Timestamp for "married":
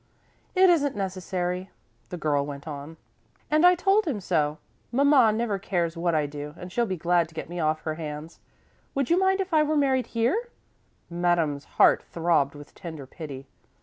9.77-10.07